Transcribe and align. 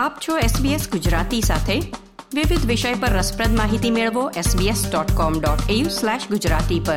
આપ 0.00 0.18
છો 0.28 0.38
SBS 0.38 0.90
ગુજરાતી 0.90 1.40
સાથે. 1.40 1.80
વિવિધ 2.34 2.66
વિષય 2.66 2.94
પર 2.94 3.08
રસપ્રદ 3.08 3.56
માહિતી 3.56 3.90
મેળવો 3.90 4.30
sbs.com.au/gujarati 4.30 6.86
પર. 6.86 6.96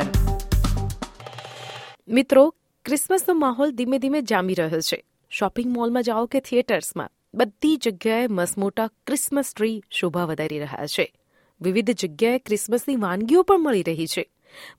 મિત્રો 2.08 2.54
ક્રિસમસનો 2.84 3.34
માહોલ 3.34 3.70
ધીમે 3.70 3.98
ધીમે 3.98 4.22
જામી 4.22 4.54
રહ્યો 4.54 4.80
છે. 4.80 5.04
શોપિંગ 5.30 5.76
મોલમાં 5.76 6.02
જાઓ 6.02 6.26
કે 6.26 6.40
થિયેટર્સમાં 6.40 7.10
બધી 7.34 7.76
જગ્યાએ 7.76 8.26
મસમોટા 8.26 8.86
ક્રિસમસ 8.86 9.52
ટ્રી 9.56 9.82
શોભા 9.90 10.24
વધારી 10.24 10.58
રહ્યા 10.58 10.86
છે. 10.86 11.14
વિવિધ 11.60 11.90
જગ્યાએ 11.90 12.38
ક્રિસમસની 12.38 12.96
વાનગીઓ 12.96 13.42
પણ 13.42 13.58
મળી 13.58 13.82
રહી 13.82 14.06
છે. 14.06 14.30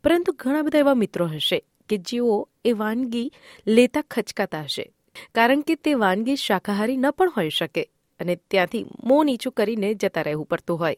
પરંતુ 0.03 0.33
ઘણા 0.33 0.61
બધા 0.61 0.79
એવા 0.79 0.93
મિત્રો 0.93 1.27
હશે 1.27 1.65
કે 1.89 1.97
જેઓ 1.97 2.49
એ 2.65 2.71
વાનગી 2.71 3.31
લેતા 3.67 4.01
ખચકાતા 4.01 4.63
હશે. 4.63 4.91
કારણ 5.35 5.61
કે 5.61 5.75
તે 5.75 5.93
વાનગી 5.93 6.35
શાકાહારી 6.35 6.97
ન 6.97 7.11
પણ 7.11 7.29
હોઈ 7.29 7.49
શકે. 7.49 7.91
અને 8.19 8.35
ત્યાંથી 8.35 8.85
મો 9.03 9.23
નીચું 9.23 9.53
કરીને 9.53 9.93
જતા 9.93 10.21
રહેવું 10.21 10.45
પડતું 10.45 10.79
હોય. 10.79 10.97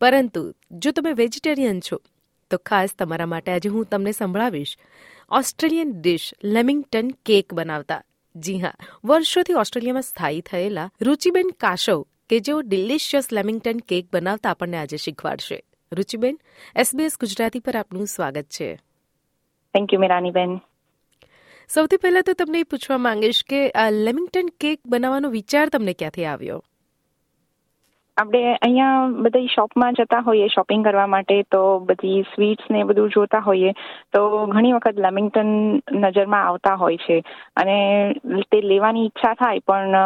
પરંતુ 0.00 0.54
જો 0.70 0.90
તમે 0.90 1.12
વેજીટેરિયન 1.12 1.80
છો, 1.80 2.00
તો 2.50 2.56
ખાસ 2.58 2.90
તમારા 2.98 3.26
માટે 3.26 3.52
આજે 3.52 3.68
હું 3.68 3.84
તમને 3.84 4.12
સંભળાવીશ. 4.12 4.78
ઓસ્ટ્રેલિયન 5.30 6.00
ડિશ 6.00 6.34
લેમિંગ્ટન 6.44 7.10
કેક 7.26 7.54
બનાવતા. 7.54 8.02
જી 8.36 8.58
હા, 8.58 8.74
વર્ષોથી 9.04 9.52
ઓસ્ટ્રેલિયામાં 9.52 10.02
સ્થાયી 10.02 10.40
થયેલા 10.40 10.90
રુચિબેન 11.00 11.50
કાશવ, 11.60 12.06
કે 12.30 12.40
જેઓ 12.40 12.60
ડિલિશિયસ 12.60 13.32
લેમિંગ્ટન 13.32 13.78
કેક 13.78 14.06
બનાવતા 14.12 14.50
આપણને 14.50 14.76
આજે 14.76 14.96
શીખવાડશે. 14.96 15.64
રુચિબેન, 15.92 16.38
એસબીએસ 16.76 17.12
ગુજરાતી 17.20 17.58
પર 17.58 17.76
આપનું 17.76 18.06
સ્વાગત 18.06 18.44
છે. 18.44 18.76
થેન્ક 19.74 19.94
યુ 19.94 20.00
મીરાનીબેન. 20.00 20.60
સૌથી 21.68 21.96
પહેલા 21.96 22.20
તો 22.20 22.32
તમને 22.32 22.60
એ 22.60 22.62
પૂછવા 22.62 22.98
માંગીશ 22.98 23.44
કે 23.48 23.70
આ 23.70 23.90
લેમિંગ્ટન 23.90 24.46
કેક 24.60 24.80
બનાવવાનો 24.86 25.28
વિચાર 25.28 25.68
તમને 25.68 25.92
ક્યાંથી 25.92 26.24
આવ્યો? 26.24 26.62
આપણે 28.16 28.54
અહીંયા 28.54 29.06
બધી 29.06 29.46
શોપમાં 29.46 29.92
જતા 29.92 30.20
હોઈએ, 30.20 30.48
શોપિંગ 30.48 30.84
કરવા 30.84 31.06
માટે 31.06 31.42
તો 31.42 31.78
બધી 31.78 32.22
સ્વીટ્સ 32.22 32.70
ને 32.70 32.82
બધું 32.82 33.10
જોતા 33.10 33.38
હોઈએ, 33.38 33.72
તો 34.12 34.46
ઘણી 34.46 34.72
વખત 34.72 34.98
લેમિંગ્ટન 34.98 35.46
નજરમાં 35.92 36.46
આવતા 36.46 36.74
હોય 36.74 36.96
છે. 36.96 37.22
અને 37.56 38.12
તે 38.50 38.60
લેવાની 38.60 39.06
ઈચ્છા 39.06 39.34
થાય, 39.34 39.58
પણ 39.58 39.96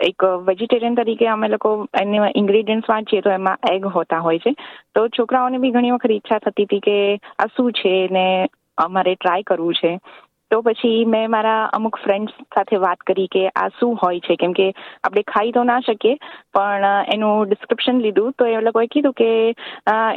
એક 0.00 0.24
વેજીટેરિયન 0.24 0.94
તરીકે 0.94 1.26
અમે 1.26 1.48
લોકો 1.48 1.88
એને 2.00 2.18
ઇન્ગ્રેડિયન્ટ્સ 2.34 2.90
વાંચીએ 2.90 3.20
તો 3.20 3.30
એમાં 3.30 3.58
એગ 3.72 3.86
હોતા 3.86 4.18
હોય 4.18 4.38
છે. 4.38 4.52
તો 4.94 5.08
છોકરાઓને 5.08 5.58
બી 5.58 5.70
ઘણી 5.70 5.90
વખત 5.90 6.10
ઈચ્છા 6.10 6.38
થતી 6.38 6.64
હતી 6.64 6.80
કે 6.80 7.20
આ 7.38 7.46
શું 7.46 7.72
છે 7.72 8.08
ને 8.10 8.48
અમારે 8.78 9.14
ટ્રાય 9.14 9.42
કરવું 9.42 9.74
છે. 9.74 10.00
તો 10.50 10.60
પછી 10.62 11.04
મેં 11.06 11.30
મારા 11.30 11.60
અમુક 11.72 11.96
ફ્રેન્ડ્સ 11.98 12.34
સાથે 12.54 12.76
વાત 12.78 13.04
કરી 13.06 13.28
કે 13.28 13.42
આ 13.54 13.68
શું 13.78 13.94
હોય 14.02 14.20
છે? 14.20 14.36
કેમ 14.36 14.52
કે 14.52 14.66
આપણે 15.04 15.22
ખાઈ 15.24 15.52
તો 15.52 15.64
ના 15.64 15.80
શકીએ, 15.80 16.16
પણ 16.54 16.86
એનું 17.14 17.46
ડિસ્ક્રિપ્શન 17.48 18.02
લીધું 18.04 18.34
તો 18.38 18.46
એ 18.46 18.60
લોકોએ 18.60 18.86
કીધું 18.88 19.14
કે 19.14 19.30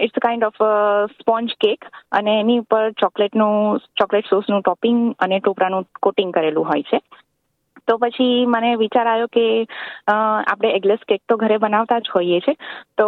it's 0.02 0.20
kind 0.22 0.48
of 0.50 0.62
sponge 1.16 1.56
cake 1.60 1.88
અને 2.14 2.34
એની 2.34 2.60
ઉપર 2.60 2.84
ચોકલેટનું, 2.96 3.80
ચોકલેટ 3.96 4.28
સોસનું 4.28 4.62
ટોપિંગ 4.64 5.00
અને 5.20 5.40
ટોપરાનું 5.40 5.88
કોટિંગ 6.02 6.34
કરેલું 6.34 6.66
હોય 6.66 6.84
છે. 6.84 7.02
તો 7.88 7.96
પછી 7.98 8.46
મને 8.48 8.70
વિચાર 8.78 9.08
આવ્યો 9.08 9.28
કે 9.30 9.44
આપણે 10.14 10.72
એગલેસ 10.78 11.04
કેક 11.08 11.22
તો 11.30 11.38
ઘરે 11.38 11.58
બનાવતા 11.58 12.00
જ 12.00 12.12
હોઈએ 12.16 12.40
છીએ 12.40 12.56
તો 12.98 13.06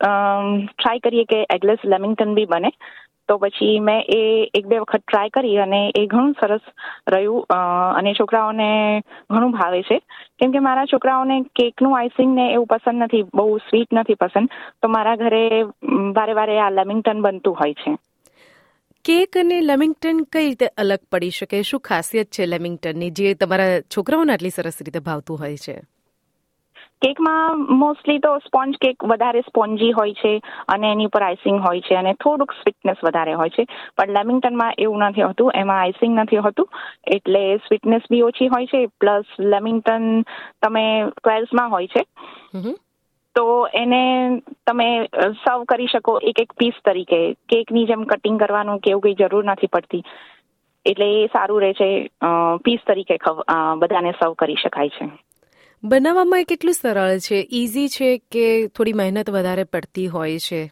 ટ્રાય 0.00 1.02
કરીએ 1.06 1.24
કે 1.26 1.40
એગલેસ 1.50 1.82
લેમિંગ્ટન 1.84 2.36
બી 2.36 2.46
બને. 2.46 2.70
તો 3.28 3.36
પછી 3.38 3.78
મેં 3.80 4.00
એ 4.08 4.50
એક 4.54 4.66
બે 4.66 4.78
વખત 4.78 5.00
ટ્રાય 5.00 5.28
કરી 5.28 5.56
અને 5.58 5.92
એ 5.96 6.06
ઘણું 6.06 6.36
સરસ 6.40 6.60
રહ્યું. 7.08 7.46
અને 7.96 8.14
છોકરાઓને 8.20 9.02
ઘણું 9.30 9.52
ભાવે 9.52 9.82
છે. 9.82 9.98
કેમ 10.38 10.50
કે 10.52 10.58
મારા 10.58 10.84
છોકરાઓને 10.84 11.40
કેકનું 11.56 11.98
આઈસિંગ 11.98 12.34
ને 12.34 12.52
એવું 12.52 12.66
પસંદ 12.66 13.02
નથી, 13.02 13.22
બહુ 13.34 13.58
સ્વીટ 13.58 13.88
નથી 13.94 14.14
પસંદ. 14.14 14.48
તો 14.82 14.88
મારા 14.88 15.16
ઘરે 15.16 15.62
વારે 16.16 16.32
વારે 16.32 16.60
આ 16.60 16.70
લેમિંગ્ટન 16.70 17.20
બનતું 17.20 17.56
હોય 17.60 17.74
છે. 17.74 17.96
કેક 19.04 19.36
અને 19.36 19.60
લેમિંગ્ટન 19.60 20.20
કઈ 20.32 20.46
રીતે 20.46 20.66
અલગ 20.66 20.98
પડી 21.12 21.30
શકે? 21.30 21.62
શું 21.62 21.80
ખાસિયત 21.80 22.26
છે 22.26 22.46
લેમિંગ્ટનની 22.46 23.10
જે 23.10 23.34
તમારા 23.34 23.80
છોકરાઓને 23.96 24.32
આટલી 24.32 24.50
સરસ 24.50 24.78
રીતે 24.82 24.98
ભાવતું 24.98 25.38
હોય 25.38 25.56
છે? 25.56 25.76
કેકમાં 27.04 27.62
મોસ્ટલી 27.74 28.20
તો 28.20 28.32
સ્પોન્જ 28.42 28.76
કેક 28.78 29.04
વધારે 29.04 29.42
સ્પોન્જી 29.44 29.92
હોય 29.92 30.14
છે 30.14 30.32
અને 30.68 30.86
એની 30.88 31.06
ઉપર 31.06 31.24
આઈસિંગ 31.24 31.58
હોય 31.60 31.82
છે 31.82 31.96
અને 31.96 32.12
થોડુંક 32.16 32.54
સ્વીટનેસ 32.54 33.02
વધારે 33.02 33.34
હોય 33.34 33.50
છે. 33.50 33.64
પણ 33.94 34.14
લેમિંગ્ટનમાં 34.14 34.78
એવું 34.78 35.04
નથી 35.04 35.24
હોતું 35.24 35.50
એમાં 35.54 35.80
આઈસિંગ 35.80 36.14
નથી 36.16 36.40
હોતું 36.40 36.68
એટલે 37.08 37.42
સ્વીટનેસ 37.60 38.08
બી 38.08 38.22
ઓછી 38.22 38.48
હોય 38.48 38.66
છે 38.68 38.80
પ્લસ 38.96 39.26
લેમિંગ્ટન 39.46 40.08
તમે 40.60 40.84
ટ્વેલ્સમાં 41.12 41.70
હોય 41.70 41.88
છે. 41.88 42.02
તો 43.36 43.44
એને 43.74 44.02
તમે 44.62 44.86
સર્વ 45.38 45.64
કરી 45.66 45.88
શકો 45.88 46.14
એક 46.22 46.38
એક 46.38 46.54
પીસ 46.54 46.76
તરીકે. 46.82 47.20
કેકની 47.46 47.86
જેમ 47.86 48.06
કટિંગ 48.06 48.38
કરવાનું 48.38 48.80
કે 48.80 48.90
એવું 48.90 49.04
કઈ 49.06 49.18
જરૂર 49.20 49.44
નથી 49.46 49.68
પડતી. 49.70 50.04
એટલે 50.86 51.06
એ 51.14 51.28
સારું 51.28 51.60
રહે 51.60 51.72
છે 51.74 51.88
પીસ 52.64 52.82
તરીકે 52.84 53.18
બધાને 53.78 54.12
સર્વ 54.14 54.34
કરી 54.36 54.56
શકાય 54.58 54.90
છે. 54.92 55.06
બનાવવામાં 55.84 56.40
એ 56.40 56.44
કેટલું 56.44 56.74
સરળ 56.74 57.18
છે? 57.18 57.46
ઇઝી 57.50 57.88
છે 57.88 58.18
કે 58.18 58.66
થોડી 58.66 58.92
મહેનત 58.92 59.30
વધારે 59.30 59.64
પડતી 59.64 60.06
હોય 60.06 60.38
છે? 60.38 60.70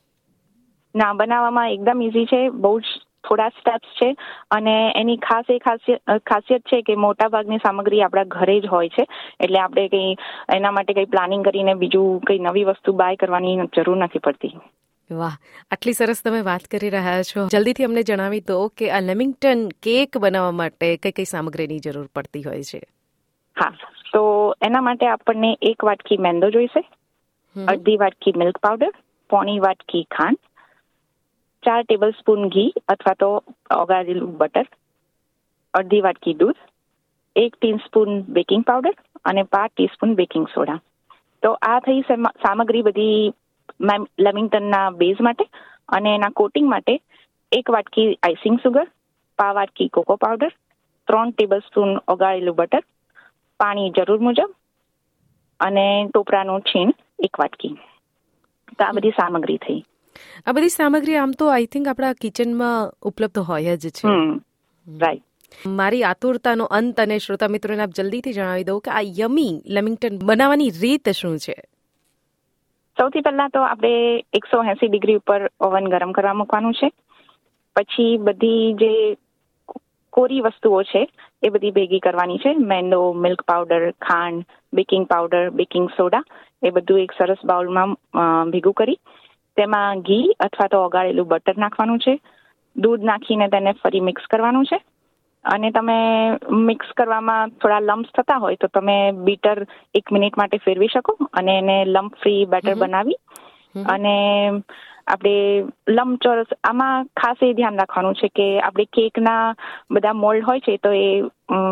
ના 0.94 1.12
બનાવવામાં 1.12 1.70
એકદમ 1.70 2.02
ઇઝી 2.02 2.26
છે. 2.26 2.48
બહુ 2.48 2.80
જ 2.80 2.84
થોડા 3.28 3.48
સ્ટેપ્સ 3.48 3.88
છે. 4.02 4.16
અને 4.50 4.92
એની 4.96 5.16
ખાસ 5.16 5.44
એ 5.50 5.58
ખાસિયત 6.18 6.62
છે 6.62 6.82
કે 6.82 6.94
મોટા 6.94 7.28
ભાગની 7.28 7.56
સામગ્રી 7.56 8.02
આપણા 8.02 8.24
ઘરે 8.24 8.60
જ 8.60 8.66
હોય 8.66 8.88
છે. 8.88 9.06
એટલે 9.40 9.58
આપણે 9.58 9.88
કંઈ 9.88 10.16
એના 10.54 10.70
માટે 10.70 10.92
કંઈ 10.92 11.04
પ્લાનિંગ 11.04 11.44
કરીને 11.44 11.74
બીજું 11.74 12.20
કંઈ 12.20 12.38
નવી 12.38 12.64
વસ્તુ 12.64 12.92
બાય 12.92 13.16
કરવાની 13.16 13.56
જરૂર 13.76 13.96
નથી 13.96 14.18
પડતી. 14.18 14.56
વાહ 15.10 15.32
આટલી 15.70 15.92
સરસ 15.92 16.22
તમે 16.22 16.40
વાત 16.40 16.60
કરી 16.60 16.90
રહ્યા 16.90 17.22
છો. 17.22 17.48
જલ્દીથી 17.48 17.84
અમને 17.84 18.02
જણાવી 18.02 18.40
દો 18.40 18.68
કે 18.68 18.90
આ 18.90 19.00
લેમિંગ્ટન 19.00 19.68
કેક 19.82 20.18
બનાવવા 20.18 20.50
માટે 20.50 20.96
કઈ 20.96 21.12
કઈ 21.12 21.24
સામગ્રીની 21.24 21.80
જરૂર 21.80 22.06
પડતી 22.14 22.42
હોય 22.42 22.62
છે? 22.62 22.82
હા. 23.56 23.72
તો 24.12 24.22
એના 24.60 24.82
માટે 24.82 25.06
આપણને 25.08 25.50
એક 25.62 25.84
વાટકી 25.84 26.18
મેંદો 26.18 26.50
જોઈશે 26.50 26.82
અડધી 27.56 27.98
વાટકી 27.98 28.34
મિલ્ક 28.34 28.60
પાવડર 28.60 28.92
પોણી 29.30 29.60
વાટકી 29.60 30.04
ખાંડ 30.10 30.40
ચાર 31.62 31.80
ટેબલ 31.82 32.12
સ્પૂન 32.12 32.48
ઘી 32.50 32.68
અથવા 32.88 33.16
તો 33.16 33.30
ઓગાળેલું 33.76 34.36
બટર 34.36 34.68
અડધી 35.74 36.02
વાટકી 36.02 36.36
દૂધ 36.36 36.62
એક 37.36 37.52
ટીસ્પૂન 37.56 38.24
બેકિંગ 38.30 38.64
પાવડર 38.64 38.94
અને 39.24 39.42
પાંચ 39.48 39.72
ટીસ્પૂન 39.72 40.16
બેકિંગ 40.16 40.46
સોડા 40.48 40.80
તો 41.42 41.52
આ 41.64 41.78
થઈ 41.80 42.00
સામગ્રી 42.08 42.82
બધી 42.82 43.20
લેમિંગ્ટનના 44.18 44.86
બેઝ 44.94 45.20
માટે 45.20 45.44
અને 45.88 46.10
એના 46.14 46.32
કોટિંગ 46.34 46.68
માટે 46.68 46.94
એક 47.52 47.66
વાટકી 47.68 48.08
આઈસિંગ 48.18 48.58
સુગર 48.58 48.86
પા 49.38 49.52
વાટકી 49.54 49.88
કોકો 49.90 50.16
પાવડર 50.16 50.52
ત્રણ 51.08 51.32
ટેબલ 51.32 51.62
સ્પૂન 51.62 51.92
ઓગાળેલું 52.06 52.56
બટર 52.56 52.84
પાણી 53.62 53.90
જરૂર 53.90 54.20
મુજબ 54.20 54.54
અને 55.60 56.06
ટોપરાનું 56.14 56.60
છીણ 56.60 56.90
એક 57.24 57.40
વાટકી. 57.40 57.68
તો 58.78 58.84
આ 58.84 58.92
બધી 58.92 59.10
સામગ્રી 59.10 59.56
થઈ. 59.56 59.84
આ 60.46 60.52
બધી 60.52 60.68
સામગ્રી 60.68 61.16
આમ 61.16 61.30
તો 61.38 61.46
આઈ 61.46 61.66
થિંક 61.66 61.88
આપણા 61.88 62.12
કિચનમાં 62.12 62.92
ઉપલબ્ધ 63.02 63.38
હોય 63.38 63.76
જ 63.76 63.88
છે. 63.88 64.08
રાઈટ 65.00 65.22
મારી 65.66 66.02
આતુરતાનો 66.02 66.64
અંત 66.64 67.00
અને 67.00 67.18
શ્રોતા 67.18 67.48
મિત્રોને 67.48 67.82
આપ 67.82 67.90
જલ્દીથી 67.90 68.32
જણાવી 68.32 68.64
દઉં 68.64 68.80
કે 68.80 68.90
આ 68.90 69.00
યમી 69.18 69.62
લેમિંગ્ટન 69.66 70.18
બનાવવાની 70.24 70.70
રીત 70.70 71.08
શું 71.08 71.38
છે? 71.38 71.56
સૌથી 72.98 73.20
પહેલા 73.20 73.48
તો 73.48 73.60
આપણે 73.60 74.24
એકસો 74.32 74.64
એસી 74.64 74.88
ડિગ્રી 74.88 75.14
ઉપર 75.14 75.50
ઓવન 75.60 75.88
ગરમ 75.88 76.12
કરવા 76.12 76.34
મૂકવાનું 76.34 76.74
છે. 76.74 76.90
પછી 77.76 78.16
બધી 78.16 78.74
જે 78.74 79.16
કોરી 80.10 80.40
વસ્તુઓ 80.40 80.82
છે 80.82 81.02
એ 81.42 81.50
બધી 81.50 81.72
ભેગી 81.72 82.00
કરવાની 82.00 82.38
છે. 82.38 82.52
મેંદો 82.66 83.00
મિલ્ક 83.14 83.40
પાવડર 83.46 83.82
ખાંડ 84.00 84.44
બેકિંગ 84.72 85.06
પાવડર 85.06 85.50
બેકિંગ 85.52 85.88
સોડા 85.96 86.24
એ 86.62 86.70
બધું 86.70 87.02
એક 87.02 87.12
સરસ 87.12 87.42
બાઉલમાં 87.44 87.96
ભેગું 88.52 88.74
કરી. 88.74 88.98
તેમાં 89.56 90.02
ઘી 90.02 90.34
અથવા 90.38 90.68
તો 90.68 90.84
ઓગાળેલું 90.84 91.28
બટર 91.28 91.56
નાખવાનું 91.56 92.00
છે. 92.00 92.14
દૂધ 92.76 93.02
નાખીને 93.02 93.46
તેને 93.50 93.72
ફરી 93.74 94.00
મિક્સ 94.02 94.26
કરવાનું 94.26 94.66
છે. 94.66 94.78
અને 95.44 95.68
તમે 95.72 95.96
મિક્સ 96.60 96.92
કરવામાં 96.96 97.50
થોડા 97.52 97.80
લમ્સ 97.80 98.10
થતા 98.12 98.38
હોય 98.38 98.56
તો 98.56 98.68
તમે 98.68 98.96
બીટર 99.24 99.58
એક 99.94 100.12
મિનિટ 100.12 100.36
માટે 100.36 100.58
ફેરવી 100.58 100.88
શકો 100.88 101.12
અને 101.32 101.52
એને 101.58 101.76
લમ્પ 101.86 102.14
ફ્રી 102.16 102.46
બેટર 102.46 102.74
બનાવી 102.76 103.18
અને 103.86 104.14
આપણે 105.06 105.64
લંબચોરસ 105.88 106.46
આમાં 106.64 107.04
ખાસ 107.04 107.36
એ 107.42 107.52
ધ્યાન 107.52 107.78
રાખવાનું 107.78 108.14
છે 108.14 108.28
કે 108.28 108.60
આપણે 108.60 108.84
કેકના 108.84 109.54
બધા 109.90 110.12
મોલ્ડ 110.12 110.44
હોય 110.44 110.60
છે 110.60 110.76
તો 110.76 110.92
એ 110.92 111.20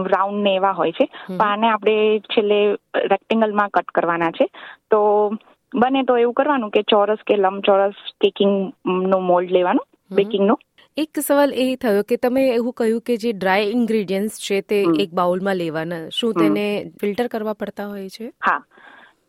રાઉન્ડ 0.06 0.42
ને 0.42 0.54
એવા 0.54 0.72
હોય 0.72 0.92
છે. 0.92 1.08
પણ 1.36 1.42
આને 1.42 1.68
આપણે 1.68 2.18
છેલ્લે 2.18 2.74
રેક્ટેંગલમાં 2.96 3.68
કટ 3.68 3.90
કરવાના 3.94 4.30
છે. 4.30 4.46
તો 4.90 5.30
બને 5.74 6.02
તો 6.02 6.16
એવું 6.16 6.34
કરવાનું 6.34 6.70
કે 6.70 6.82
ચોરસ 6.82 7.18
કે 7.26 7.36
લંબચોરસ 7.36 7.94
કેકિંગ 8.20 8.72
નો 8.86 9.18
મોલ્ડ 9.20 9.50
લેવાનું 9.50 9.86
બેકિંગનું. 10.10 10.58
એક 10.96 11.18
સવાલ 11.20 11.52
એ 11.54 11.76
થયો 11.76 12.02
કે 12.02 12.16
તમે 12.16 12.48
એવું 12.48 12.72
કહ્યું 12.72 13.00
કે 13.00 13.16
જે 13.16 13.32
ડ્રાય 13.32 13.62
ઇન્ગ્રેડિયન્ટ્સ 13.62 14.38
છે 14.38 14.60
તે 14.60 14.84
એક 14.98 15.10
બાઉલમાં 15.10 15.56
લેવાના 15.56 16.08
શું 16.10 16.34
તેને 16.34 16.90
ફિલ્ટર 17.00 17.28
કરવા 17.28 17.52
પડતા 17.52 17.86
હોય 17.86 18.08
છે? 18.08 18.32
હા. 18.44 18.64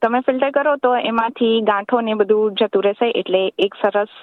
તમે 0.02 0.20
ફિલ્ટર 0.28 0.52
કરો 0.58 0.74
તો 0.84 0.92
એમાંથી 1.12 1.54
ગાંઠો 1.70 2.02
ને 2.08 2.14
બધું 2.22 2.56
જતું 2.60 2.86
રહેશે 2.88 3.08
એટલે 3.22 3.42
એક 3.66 3.80
સરસ 3.82 4.14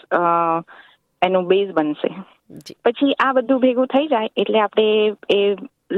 એનું 1.22 1.48
બેઝ 1.50 1.72
બનશે. 1.76 2.10
પછી 2.84 3.16
આ 3.24 3.32
બધું 3.38 3.62
ભેગું 3.64 3.90
થઈ 3.94 4.10
જાય 4.12 4.34
એટલે 4.42 4.60
આપણે 4.60 4.86
એ 5.36 5.40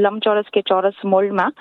લંબચોરસ 0.04 0.48
કે 0.54 0.62
ચોરસ 0.70 0.98
મોલ્ડમાં 1.12 1.52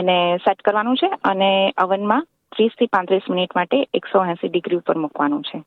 એને 0.00 0.16
સેટ 0.44 0.64
કરવાનું 0.66 1.00
છે 1.02 1.10
અને 1.30 1.50
અવનમાં 1.84 2.28
ત્રીસથી 2.54 2.92
પાંત્રીસ 2.94 3.28
મિનિટ 3.32 3.56
માટે 3.58 3.78
એકસો 3.98 4.24
એસી 4.32 4.50
ડિગ્રી 4.50 4.80
ઉપર 4.82 4.96
મૂકવાનું 5.04 5.46
છે. 5.48 5.62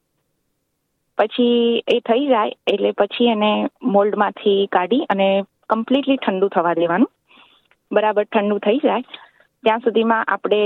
પછી 1.18 1.84
એ 1.88 1.98
થઈ 2.10 2.28
જાય 2.28 2.58
એટલે 2.74 2.92
પછી 3.02 3.32
એને 3.34 3.52
મોલ્ડમાંથી 3.96 4.60
કાઢી 4.76 5.08
અને 5.14 5.28
કમ્પ્લીટલી 5.70 6.18
ઠંડુ 6.18 6.52
થવા 6.56 6.76
દેવાનું. 6.82 7.12
બરાબર 7.92 8.26
ઠંડુ 8.26 8.58
થઈ 8.68 8.84
જાય. 8.86 9.04
ત્યાં 9.64 9.84
સુધીમાં 9.86 10.24
આપણે 10.28 10.62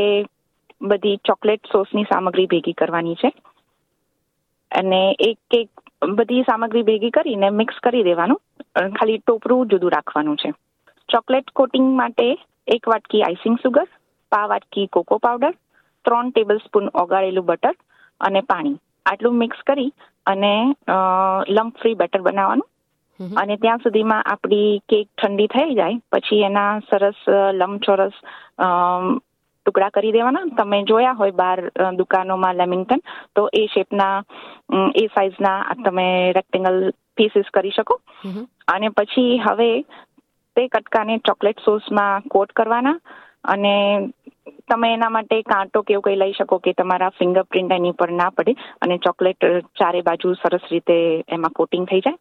બધી 0.81 1.19
ચોકલેટ 1.27 1.71
સોસની 1.71 2.09
સામગ્રી 2.11 2.47
ભેગી 2.47 2.73
કરવાની 2.73 3.15
છે. 3.15 3.31
અને 4.71 5.01
એક 5.19 5.57
એક 5.59 5.69
બધી 6.17 6.43
સામગ્રી 6.43 6.87
ભેગી 6.89 7.11
કરીને 7.11 7.49
મિક્સ 7.51 7.79
કરી 7.79 8.03
દેવાનું. 8.03 8.41
ખાલી 8.97 9.19
ટોપરું 9.19 9.69
જુદું 9.69 9.91
રાખવાનું 9.91 10.37
છે. 10.37 10.51
ચોકલેટ 11.09 11.51
કોટિંગ 11.53 11.87
માટે 11.95 12.27
એક 12.67 12.87
વાટકી 12.87 13.23
આઈસિંગ 13.23 13.57
સુગર 13.63 13.87
પા 14.31 14.45
વાટકી 14.47 14.87
કોકો 14.87 15.19
પાવડર 15.19 15.53
ત્રણ 16.05 16.31
ટેબલ 16.31 16.59
સ્પૂન 16.65 16.89
ઓગાળેલું 16.93 17.45
બટર 17.45 17.75
અને 18.21 18.41
પાણી. 18.41 18.79
આટલું 19.05 19.39
મિક્સ 19.43 19.61
કરી 19.67 19.91
અને 20.25 20.53
લંપ 21.55 21.75
ફ્રી 21.81 21.95
બેટર 21.95 22.21
બનાવવાનું. 22.21 22.67
અને 23.19 23.55
ત્યાં 23.57 23.81
સુધીમાં 23.83 24.27
આપણી 24.31 24.81
કેક 24.89 25.07
ઠંડી 25.17 25.49
થઈ 25.53 25.75
જાય 25.75 26.01
પછી 26.11 26.43
એના 26.49 26.69
સરસ 26.89 27.19
લંબચોરસ 27.53 28.19
ટુકડા 29.69 29.89
કરી 29.89 30.11
દેવાના. 30.11 30.49
તમે 30.57 30.83
જોયા 30.91 31.17
હોય 31.21 31.37
બહાર 31.41 31.59
દુકાનોમાં 31.97 32.57
લેમિંગ્ટન 32.57 33.05
તો 33.35 33.47
એ 33.53 33.63
શેપના 33.73 34.15
એ 34.95 35.07
સાઇઝના 35.15 35.57
તમે 35.85 36.07
રેક્ટેંગલ 36.37 36.91
પીસીસ 37.17 37.49
કરી 37.53 37.75
શકો. 37.77 37.99
અને 38.67 38.89
પછી 38.89 39.37
હવે 39.47 39.71
તે 40.55 40.67
કટકાને 40.67 41.19
ચોકલેટ 41.27 41.65
સોસમાં 41.65 42.29
કોટ 42.35 42.53
કરવાના. 42.53 42.99
અને 43.45 43.73
તમે 44.71 44.87
એના 44.93 45.09
માટે 45.09 45.37
કાંટો 45.43 45.81
કે 45.83 45.93
એવું 45.93 46.03
કંઈ 46.05 46.19
લઈ 46.21 46.33
શકો 46.39 46.59
કે 46.65 46.73
તમારા 46.73 47.15
ફિંગરપ્રિન્ટ 47.19 47.71
એની 47.77 47.97
પર 47.99 48.11
ના 48.11 48.29
પડે 48.29 48.53
અને 48.81 48.97
ચોકલેટ 49.05 49.47
ચારે 49.79 50.01
બાજુ 50.01 50.33
સરસ 50.33 50.65
રીતે 50.71 50.97
એમાં 51.29 51.57
કોટિંગ 51.59 51.85
થઈ 51.91 52.01
જાય. 52.05 52.19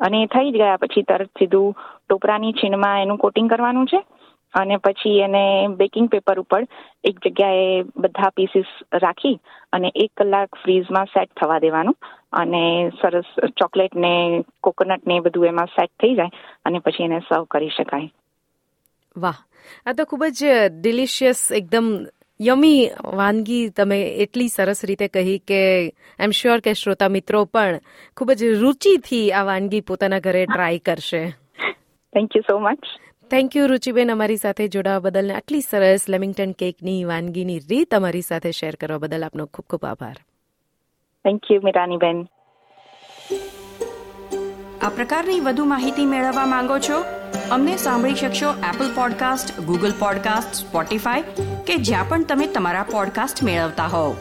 અને 0.00 0.20
થઈ 0.34 0.52
ગયા 0.52 0.80
પછી 0.82 1.02
તરત 1.02 1.30
સીધું 1.38 1.74
ટોપરાની 1.74 2.52
છીણમાં 2.52 3.02
એનું 3.02 3.22
કોટિંગ 3.24 3.48
કરવાનું 3.52 3.90
છે. 3.92 4.00
અને 4.54 4.78
પછી 4.78 5.18
એને 5.20 5.42
બેકિંગ 5.76 6.08
પેપર 6.08 6.38
ઉપર 6.38 6.62
એક 7.04 7.20
જગ્યાએ 7.20 7.66
બધા 7.96 8.30
પીસીસ 8.32 8.70
રાખી 8.96 9.36
અને 9.72 9.90
એક 9.96 10.12
કલાક 10.14 10.60
ફ્રીઝમાં 10.62 11.08
સેટ 11.08 11.30
થવા 11.34 11.60
દેવાનું. 11.60 11.96
અને 12.32 12.62
સરસ 12.94 13.28
ચોકલેટ 13.56 13.94
ને 13.96 14.12
કોકોનટ 14.60 15.06
ને 15.06 15.20
બધું 15.22 15.48
એમાં 15.48 15.70
સેટ 15.70 15.92
થઈ 15.96 16.14
જાય 16.14 16.30
અને 16.64 16.80
પછી 16.80 17.04
એને 17.04 17.20
સર્વ 17.22 17.44
કરી 17.48 17.70
શકાય. 17.72 18.08
વાહ. 19.16 19.38
આ 19.86 19.94
તો 19.94 20.02
ખૂબ 20.06 20.22
જ 20.30 20.40
ડિલિશિયસ 20.76 21.40
એકદમ 21.52 21.88
યમી 22.40 22.80
વાનગી 23.14 23.62
તમે 23.72 23.98
એટલી 24.24 24.48
સરસ 24.48 24.80
રીતે 24.84 25.08
કહી 25.10 25.38
કે 25.44 25.60
આઈ 25.64 25.90
એમ 26.18 26.32
શ્યોર 26.34 26.60
કે 26.60 26.76
શ્રોતા 26.76 27.10
મિત્રો 27.10 27.40
પણ 27.48 27.76
ખૂબ 28.16 28.30
જ 28.34 28.52
રુચિથી 28.62 29.26
આ 29.32 29.44
વાનગી 29.46 29.86
પોતાના 29.88 30.22
ઘરે 30.22 30.44
ટ્રાય 30.46 30.84
કરશે. 30.86 31.22
Thank 32.12 32.34
you 32.34 32.44
so 32.44 32.56
much 32.60 32.82
thank 33.30 33.56
you 33.56 33.66
રુચિબેન 33.66 34.12
અમારી 34.12 34.36
સાથે 34.36 34.68
જોડાવા 34.68 34.98
બદલ 34.98 35.32
આટલી 35.32 35.60
સરસ 35.60 36.08
લેમિંગ્ટન 36.08 36.52
કેકની 36.52 37.04
વાનગીની 37.04 37.58
રીત 37.58 37.94
અમારી 37.94 38.22
સાથે 38.22 38.52
શેર 38.52 38.74
કરવા 38.74 38.98
બદલ 38.98 39.24
આપનો 39.24 39.46
ખૂબ 39.46 39.66
ખૂબ 39.70 39.84
આભાર. 39.84 40.14
થેન્ક 41.24 41.42
યુ 41.52 41.60
મીરાનીબેન. 41.64 42.26
આ 44.82 44.88
પ્રકારની 44.88 45.40
વધુ 45.40 45.64
માહિતી 45.64 46.06
મેળવવા 46.06 46.46
માંગો 46.46 46.78
છો 46.78 47.04
અમને 47.50 47.76
સાંભળી 47.76 48.14
શકશો 48.14 48.50
Apple 48.50 48.94
podcast 48.94 49.60
Google 49.60 49.92
podcast 49.98 50.66
Spotify 50.66 51.22
કે 51.66 51.76
જ્યાં 51.76 52.08
પણ 52.08 52.24
તમે 52.24 52.46
તમારા 52.46 52.82
પોડકાસ્ટ 52.82 53.44
મેળવતા 53.44 53.86
હોવ. 53.86 54.16